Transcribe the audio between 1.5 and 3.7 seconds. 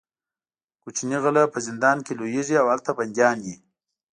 په زندان کې لویېږي او هلته بندیان وي.